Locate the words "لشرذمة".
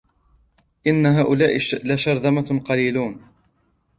1.83-2.61